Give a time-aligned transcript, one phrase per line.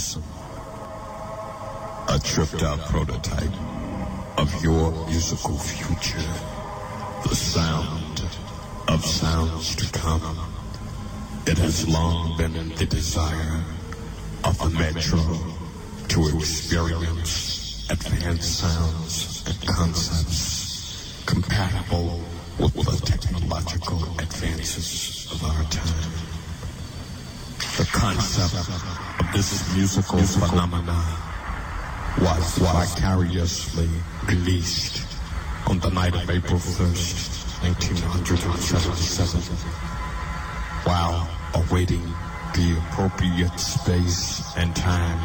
[0.00, 0.22] awesome.
[2.08, 3.52] A tripped out prototype
[4.38, 6.26] of your musical future.
[7.28, 8.22] The sound
[8.88, 10.38] of sounds to come.
[11.46, 13.62] It has long been the desire
[14.44, 15.20] of the metro
[16.08, 22.22] to experience advanced sounds and concepts compatible
[22.58, 26.10] with the technological advances of our time.
[27.76, 31.04] The concept this musical phenomenon
[32.20, 33.88] was vicariously
[34.26, 35.06] released
[35.68, 39.40] on the night of April 1st, 1977,
[40.84, 42.02] while awaiting
[42.54, 45.20] the appropriate space and time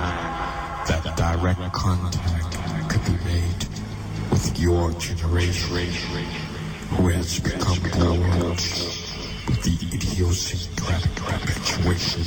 [0.88, 3.66] that direct contact could be made
[4.32, 6.26] with your generation
[6.90, 9.05] who has become bored with
[9.46, 12.22] the idiosyncratic perpetuation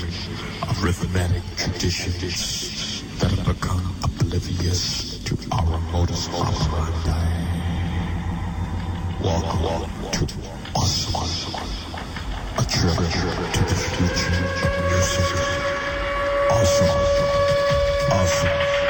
[0.69, 7.29] of rhythmic traditions that have become oblivious to our modus operandi.
[9.21, 10.27] Welcome to
[10.77, 11.55] Awesome,
[12.57, 15.29] a trip to the future of music.
[16.51, 16.89] Awesome,
[18.13, 18.88] awesome.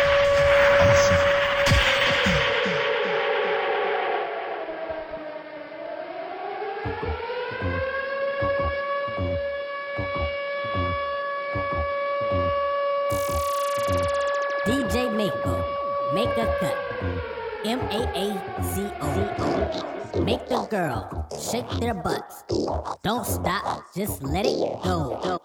[20.28, 22.44] Make the girl shake their butts.
[23.02, 25.18] Don't stop, just let it go.
[25.22, 25.42] Don't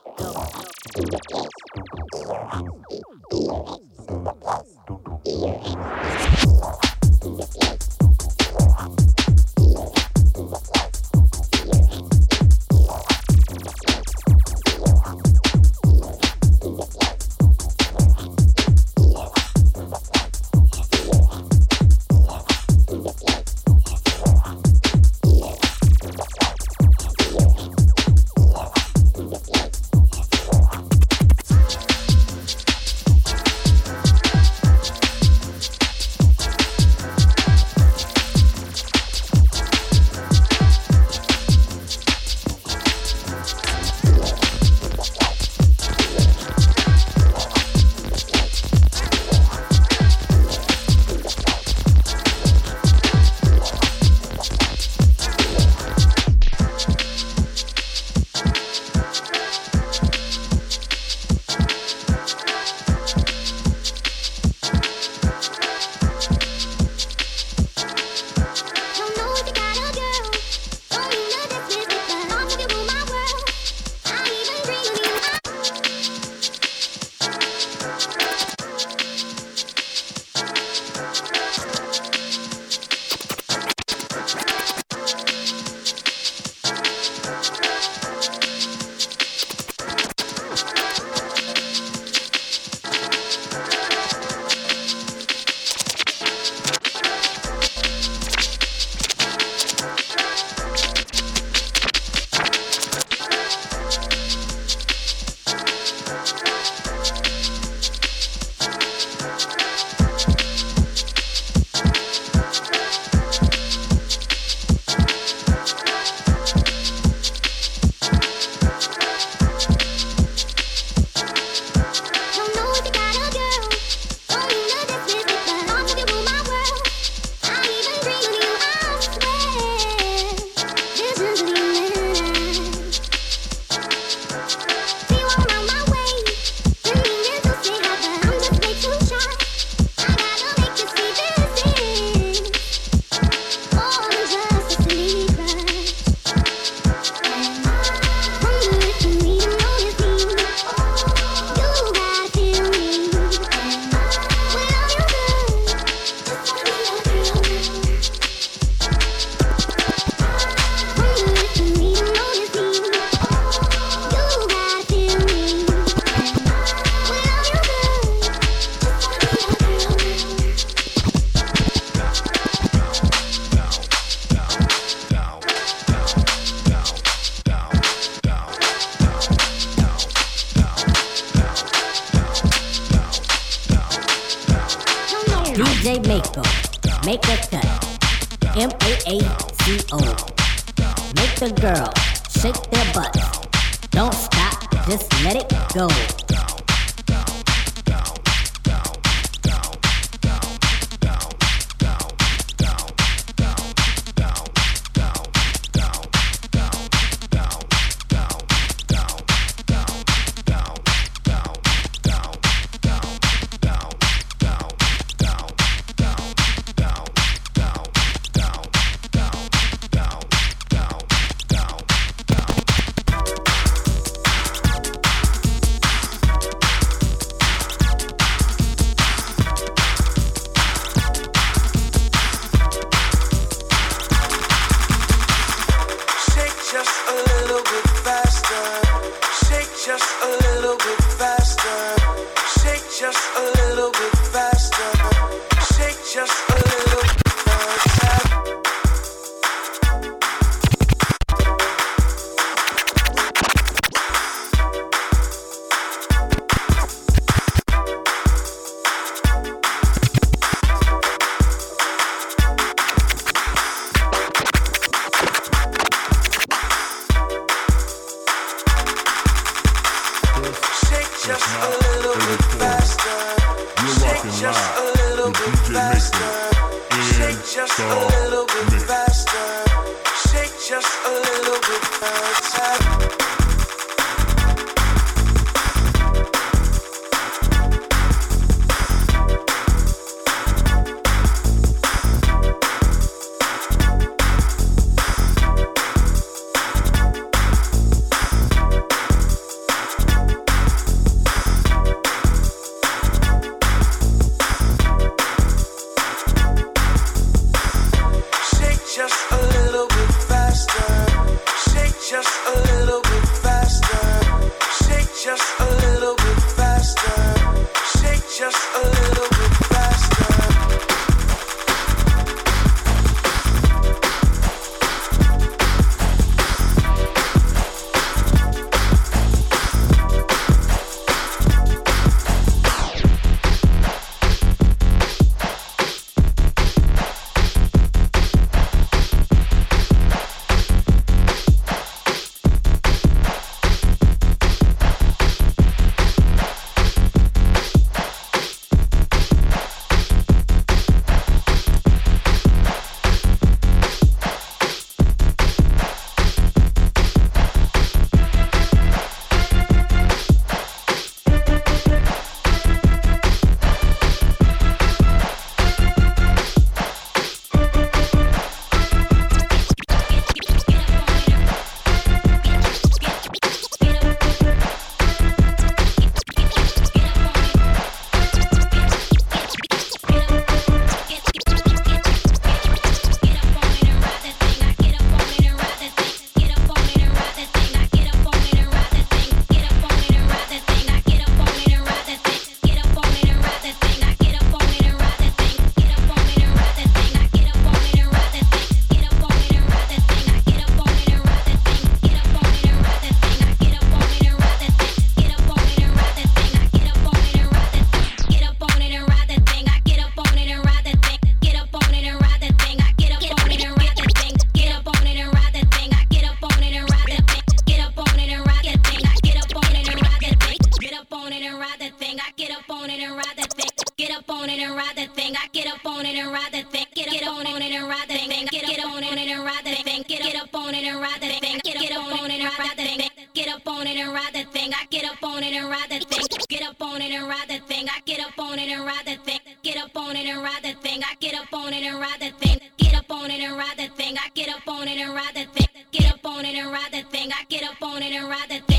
[441.93, 442.59] and ride the thing.
[442.77, 444.15] Get up on it and ride that thing.
[444.17, 445.67] I get up on it and ride that thing.
[445.91, 447.31] Get up on it and ride that thing.
[447.31, 448.72] I get up on it and ride that thing.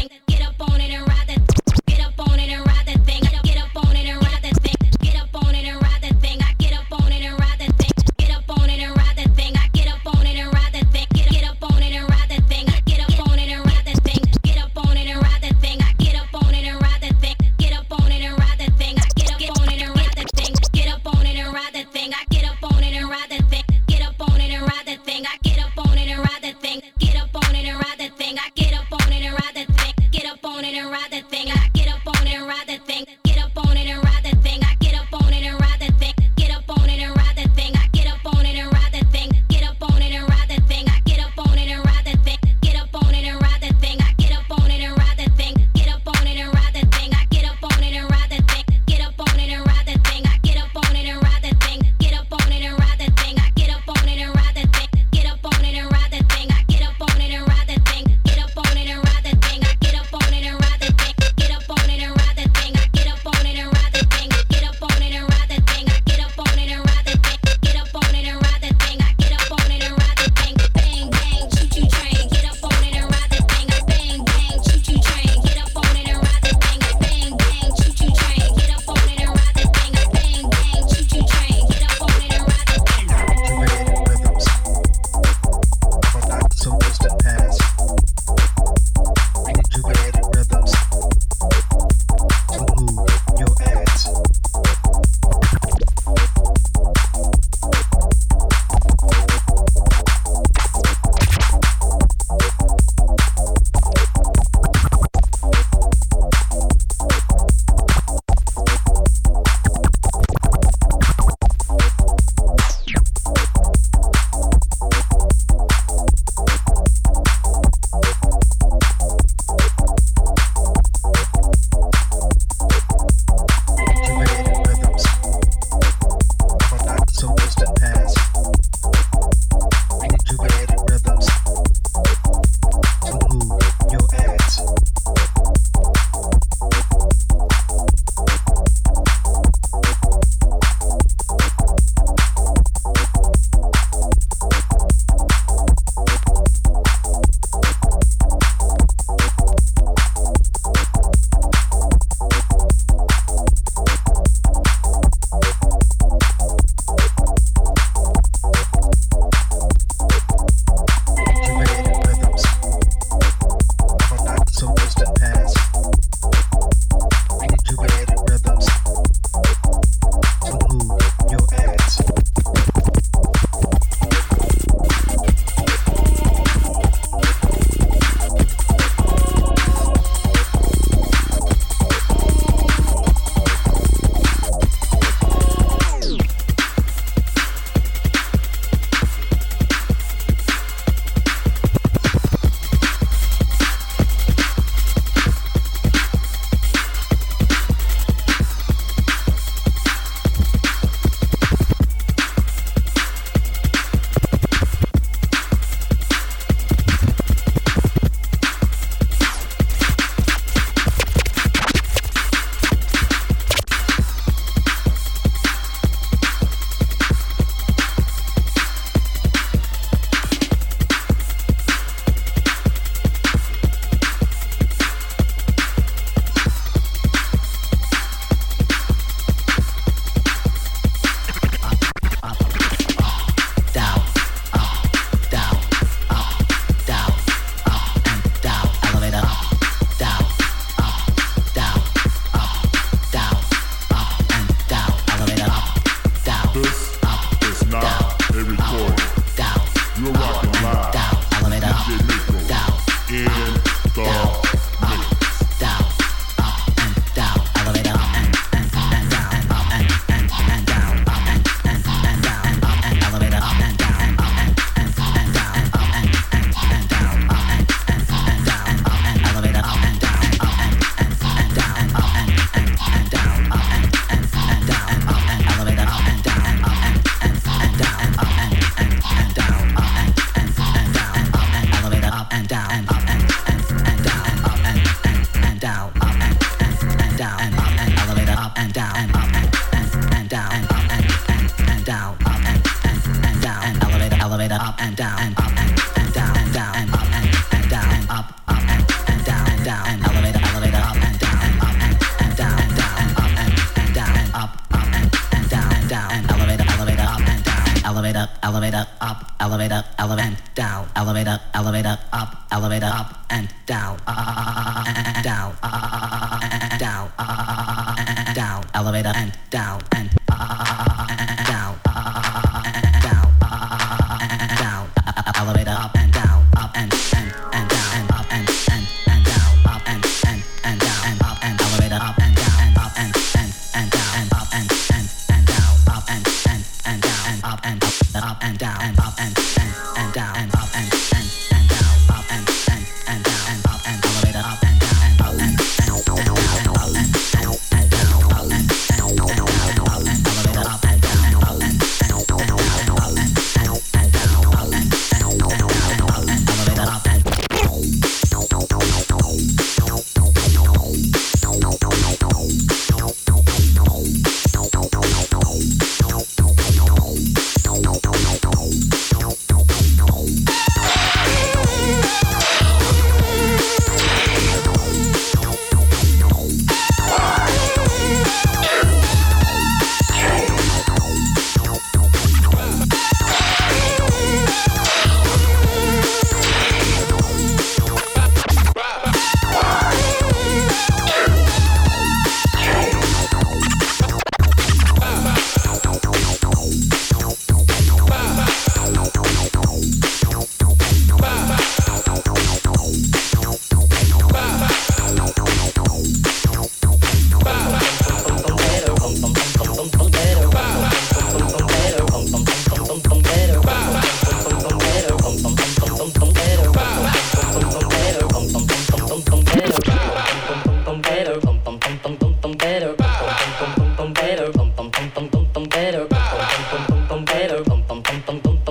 [319.93, 320.24] And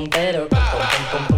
[0.10, 1.33] pompero.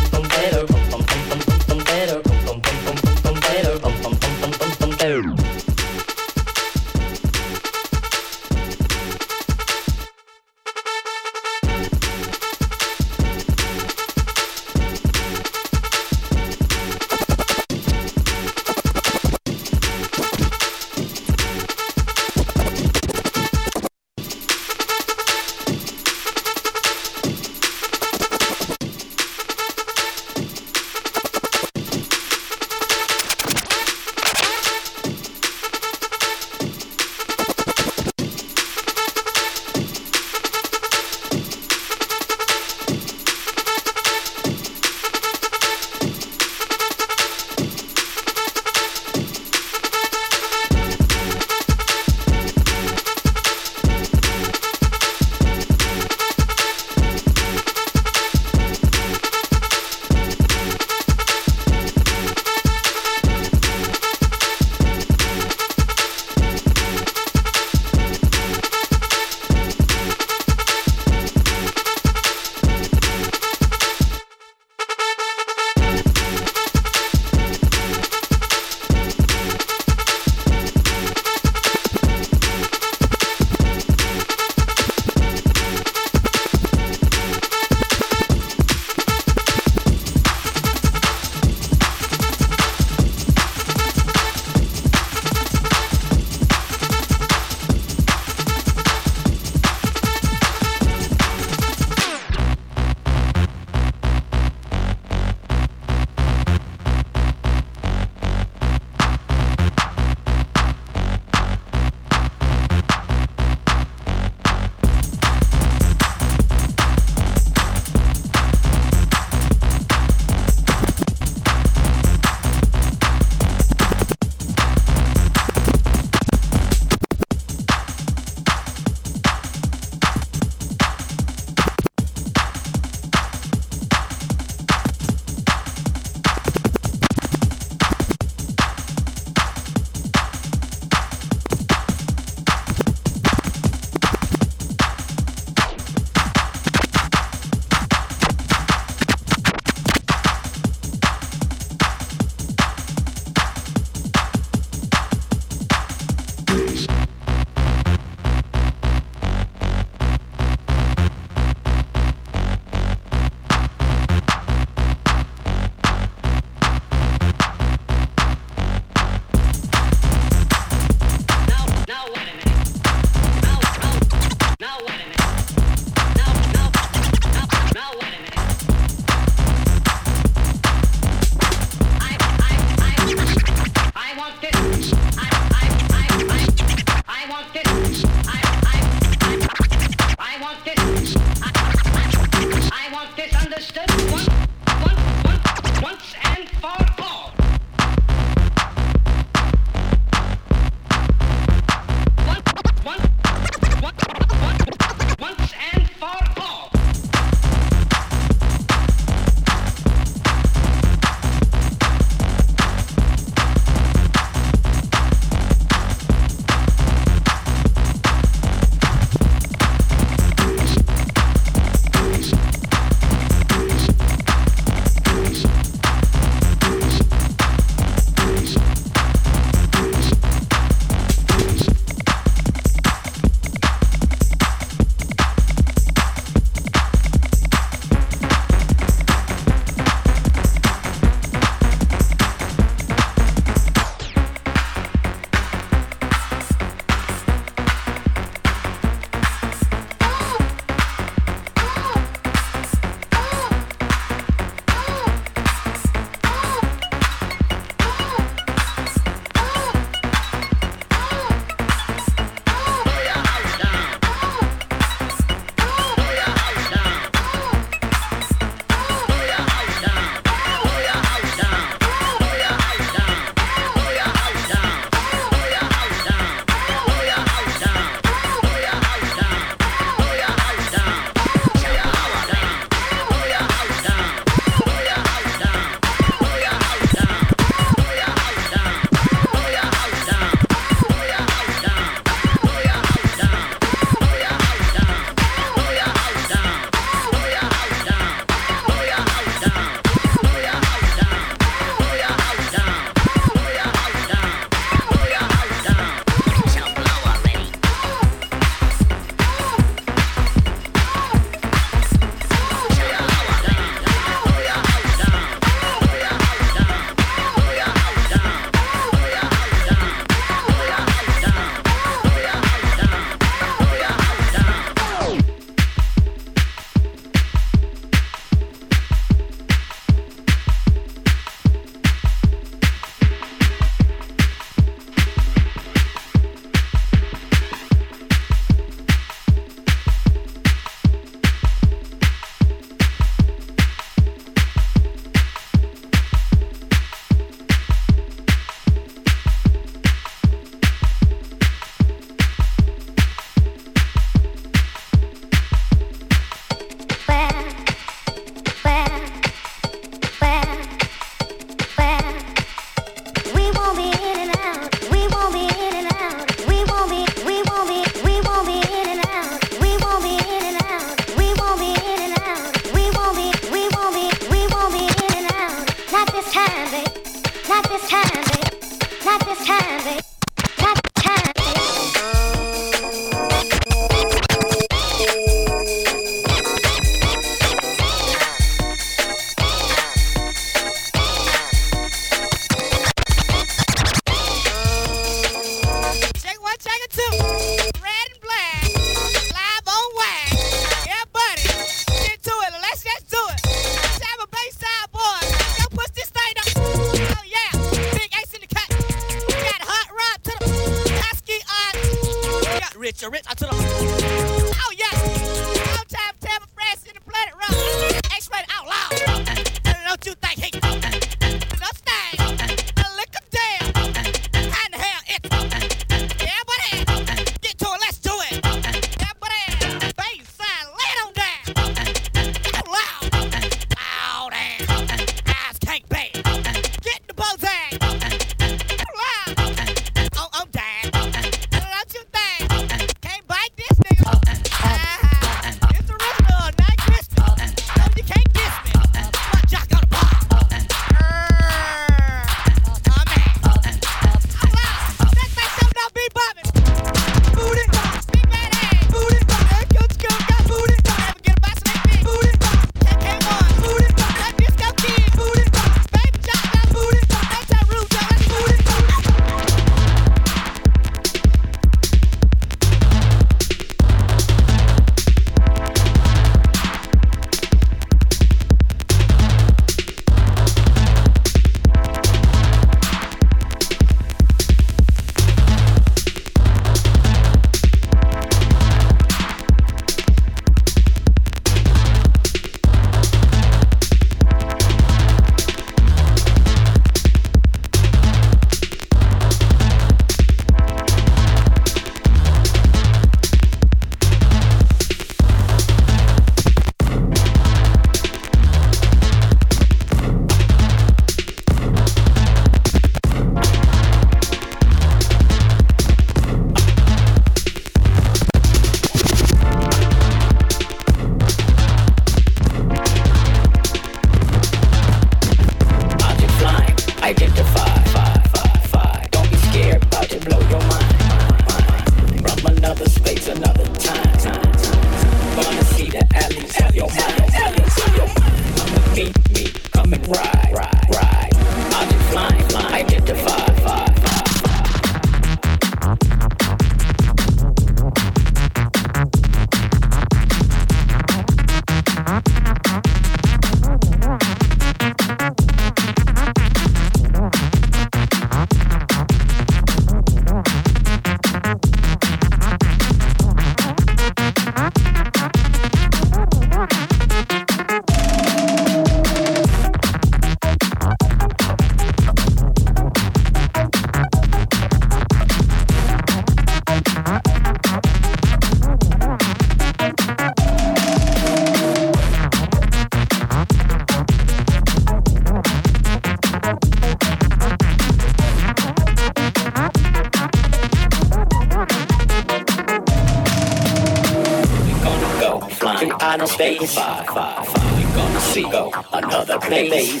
[595.82, 596.76] Jumping out space.
[596.76, 600.00] We're gonna see go another place.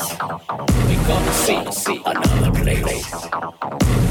[0.86, 3.12] We're gonna see, see another place.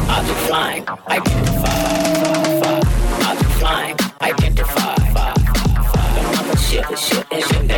[0.10, 1.64] I've been flying, identify,
[2.20, 2.82] far, far.
[3.22, 6.20] I've been flying, identify, far, far, far.
[6.20, 7.71] Another ship, ship, ship.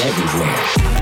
[0.00, 0.97] everywhere.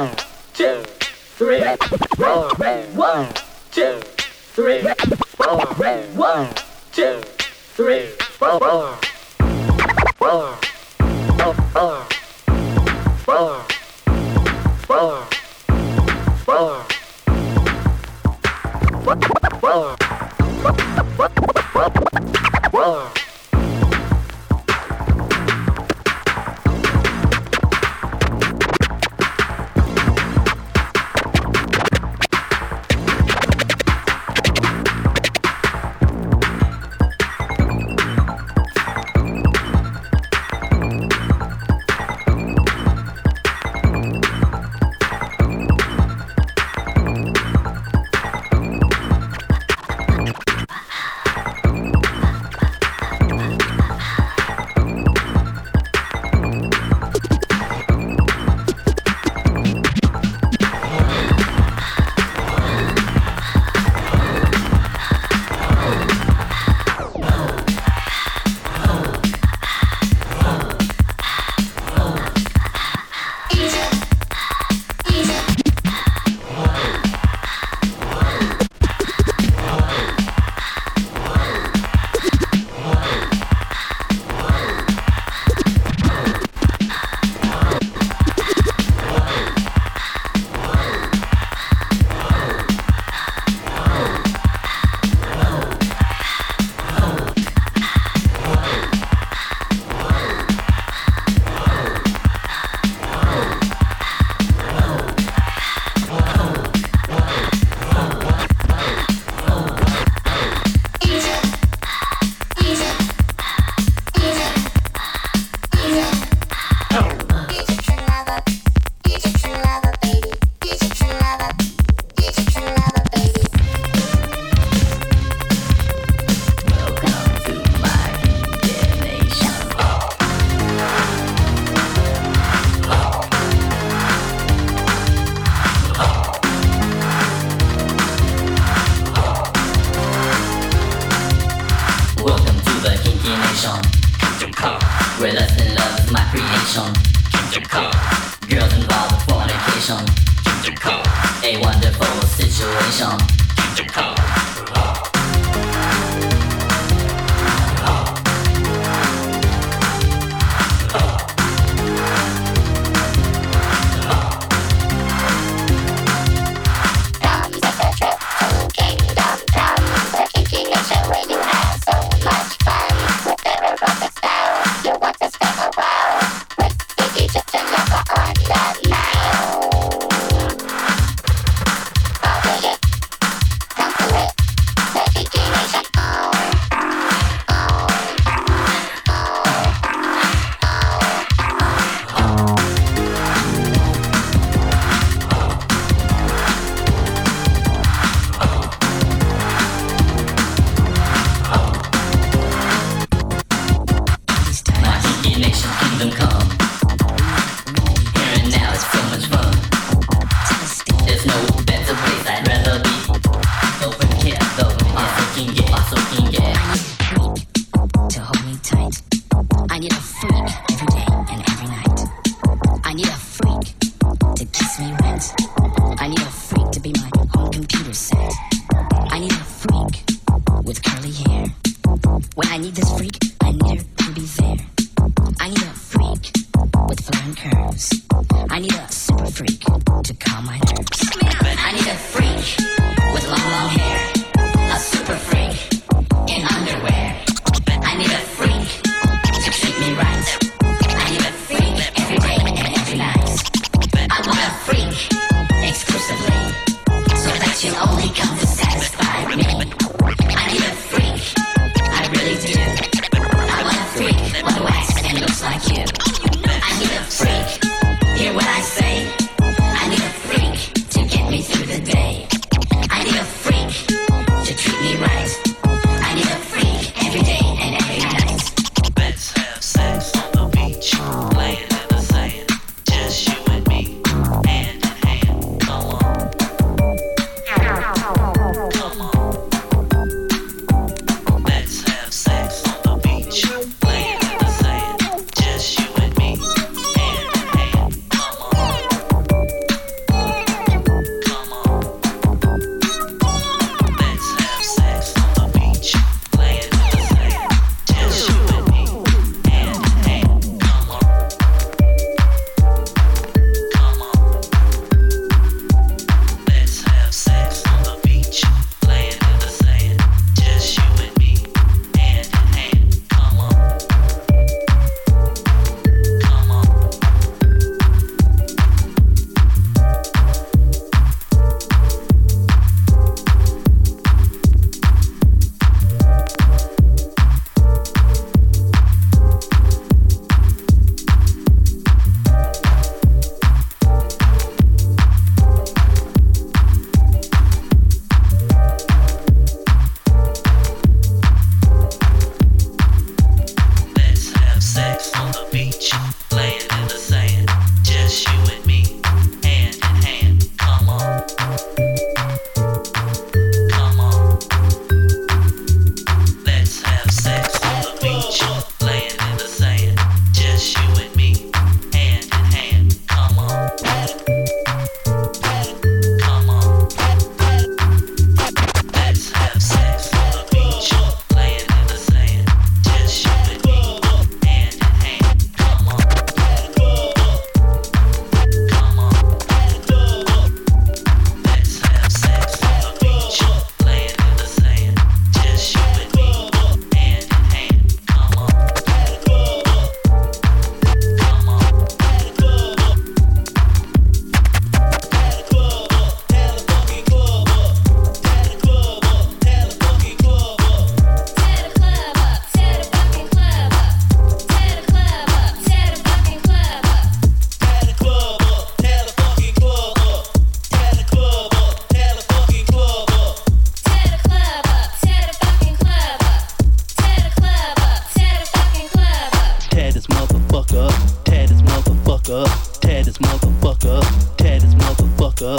[0.00, 0.16] One,
[0.54, 0.82] two,
[1.36, 1.60] three,
[2.16, 2.48] four,
[2.94, 3.28] one,
[3.70, 4.00] two,
[4.54, 4.80] three,
[5.36, 6.48] four, four, one,
[6.90, 7.20] two,
[7.76, 8.06] three,
[8.38, 8.96] four,
[10.16, 10.69] four.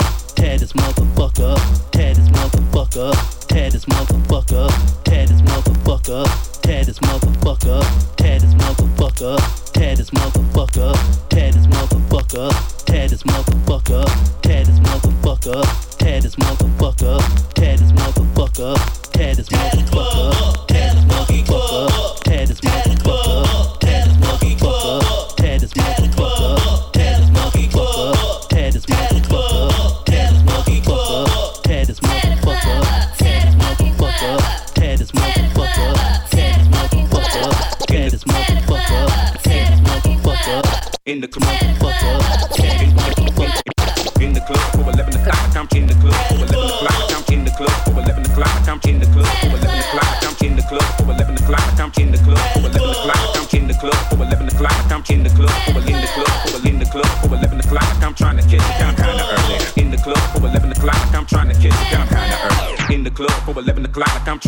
[0.00, 8.16] up, motherfucker up, tear motherfucker up, tear motherfucker up, tear motherfucker up, tear motherfucker up,
[8.16, 15.98] tear motherfucker up, tear motherfucker up, tear motherfucker up, tear motherfucker up, tear motherfucker up,
[15.98, 17.24] tear motherfucker up,
[17.92, 19.01] motherfucker.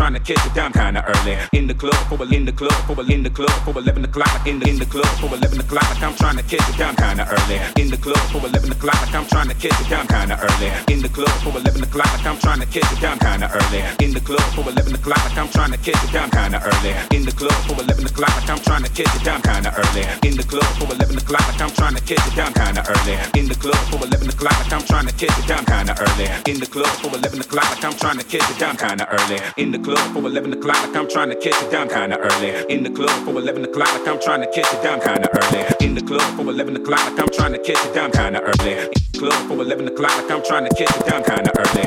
[0.04, 3.00] trying to catch it down kinda early in the club, for in the club, for
[3.10, 6.02] in the club, for 11 o'clock, in the in the club, for 11 o'clock.
[6.02, 7.56] I'm trying to catch it, I'm kinda early.
[7.80, 10.68] In the club for 11 o'clock, Like I'm trying to catch it, I'm kinda early.
[10.92, 13.80] In the club for 11 o'clock, Like I'm trying to catch it, I'm kinda early.
[14.04, 16.92] In the club for 11 o'clock, Like I'm trying to catch it, I'm kinda early.
[17.16, 20.04] In the club for 11 o'clock, Like I'm trying to catch it, I'm kinda early.
[20.28, 23.16] In the club for 11 o'clock, Like I'm trying to catch it, I'm kinda early.
[23.40, 26.28] In the club for 11 o'clock, Like I'm trying to catch it, I'm kinda early.
[26.50, 29.38] In the club for 11 o'clock, Like I'm trying to catch it, I'm kinda early.
[29.56, 32.50] In the club for 11 o'clock, I'm trying to catch catch a dime kinda early.
[32.68, 35.86] In the club for 11 o'clock, like I'm trying to catch a dime kinda early.
[35.86, 38.72] In the club for 11 o'clock, like I'm trying to catch a dime kinda early.
[38.72, 41.86] In the club for 11 o'clock, like I'm trying to catch a dime kinda early.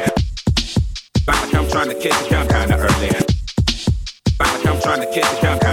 [1.27, 3.11] Like I'm trying to catch a dime kinda early.
[4.39, 5.66] Like I'm trying to catch a dime.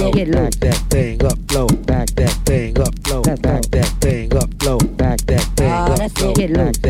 [0.00, 4.50] Low, back that thing up low, back that thing up low, back that thing up
[4.62, 6.89] low, back that thing ah, up low, back that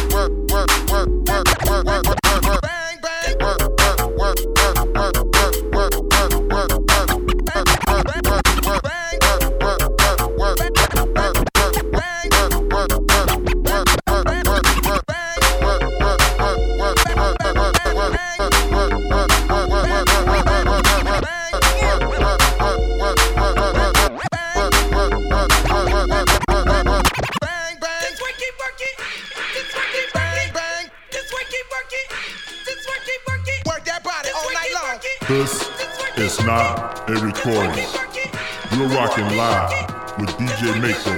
[37.43, 39.71] You're rocking live
[40.19, 41.13] with DJ Mako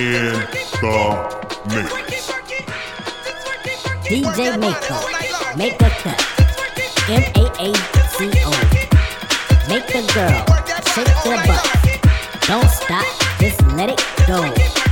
[0.00, 0.48] and
[0.80, 0.96] the
[1.68, 1.92] mix.
[4.08, 4.96] DJ Mako,
[5.58, 6.20] make a cut.
[7.10, 7.74] M A A
[8.08, 8.52] C O.
[9.68, 10.42] Make the girl
[10.94, 11.64] shake the butt.
[12.48, 13.04] Don't stop,
[13.38, 14.91] just let it go.